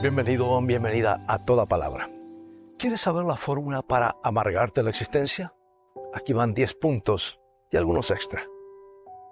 [0.00, 2.08] Bienvenido, bienvenida a toda palabra.
[2.78, 5.54] ¿Quieres saber la fórmula para amargarte la existencia?
[6.14, 7.40] Aquí van 10 puntos
[7.72, 8.44] y algunos extra.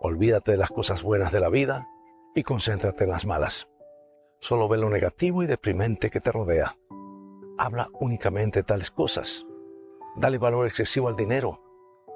[0.00, 1.86] Olvídate de las cosas buenas de la vida
[2.34, 3.68] y concéntrate en las malas.
[4.40, 6.76] Solo ve lo negativo y deprimente que te rodea.
[7.56, 9.46] Habla únicamente tales cosas.
[10.16, 11.62] Dale valor excesivo al dinero.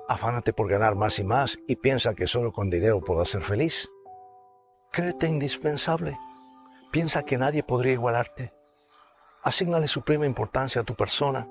[0.08, 3.88] Afánate por ganar más y más y piensa que solo con dinero podrás ser feliz.
[4.90, 6.18] Créete indispensable
[6.92, 8.52] Piensa que nadie podría igualarte.
[9.42, 11.48] Asignale suprema importancia a tu persona.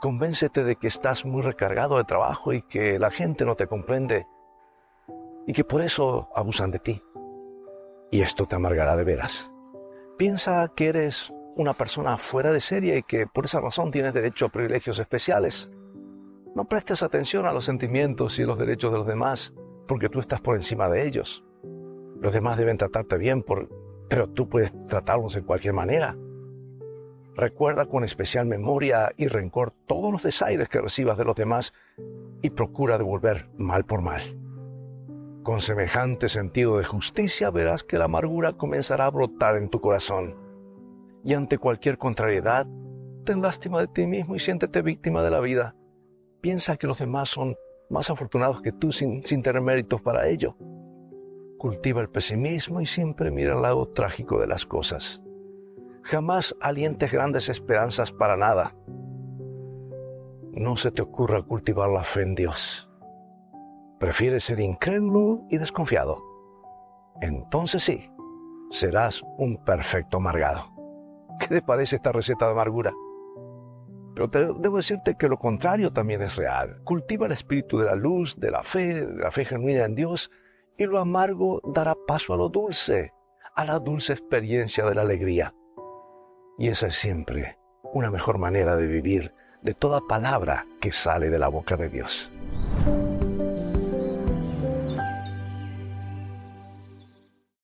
[0.00, 4.26] Convéncete de que estás muy recargado de trabajo y que la gente no te comprende
[5.46, 7.00] y que por eso abusan de ti.
[8.10, 9.52] Y esto te amargará de veras.
[10.18, 14.46] Piensa que eres una persona fuera de serie y que por esa razón tienes derecho
[14.46, 15.70] a privilegios especiales.
[16.56, 19.54] No prestes atención a los sentimientos y los derechos de los demás
[19.86, 21.44] porque tú estás por encima de ellos.
[22.20, 23.68] Los demás deben tratarte bien por
[24.10, 26.16] pero tú puedes tratarlos de cualquier manera.
[27.36, 31.72] Recuerda con especial memoria y rencor todos los desaires que recibas de los demás
[32.42, 34.20] y procura devolver mal por mal.
[35.44, 40.34] Con semejante sentido de justicia verás que la amargura comenzará a brotar en tu corazón.
[41.24, 42.66] Y ante cualquier contrariedad,
[43.24, 45.76] ten lástima de ti mismo y siéntete víctima de la vida.
[46.40, 47.56] Piensa que los demás son
[47.88, 50.56] más afortunados que tú sin, sin tener méritos para ello
[51.60, 55.22] cultiva el pesimismo y siempre mira el lado trágico de las cosas.
[56.02, 58.74] Jamás alientes grandes esperanzas para nada.
[60.52, 62.90] No se te ocurra cultivar la fe en Dios.
[63.98, 66.22] Prefieres ser incrédulo y desconfiado.
[67.20, 68.10] Entonces sí,
[68.70, 70.64] serás un perfecto amargado.
[71.38, 72.94] ¿Qué te parece esta receta de amargura?
[74.14, 76.80] Pero debo decirte que lo contrario también es real.
[76.84, 80.30] Cultiva el espíritu de la luz, de la fe, de la fe genuina en Dios
[80.76, 83.12] y lo amargo dará paso a lo dulce,
[83.54, 85.54] a la dulce experiencia de la alegría.
[86.58, 87.58] Y esa es siempre
[87.92, 92.30] una mejor manera de vivir de toda palabra que sale de la boca de Dios.